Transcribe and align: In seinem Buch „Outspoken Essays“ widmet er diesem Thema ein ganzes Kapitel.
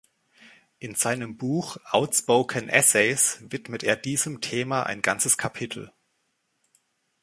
In 0.79 0.95
seinem 0.95 1.37
Buch 1.37 1.77
„Outspoken 1.91 2.69
Essays“ 2.69 3.37
widmet 3.41 3.83
er 3.83 3.95
diesem 3.95 4.41
Thema 4.41 4.81
ein 4.81 5.03
ganzes 5.03 5.37
Kapitel. 5.37 5.93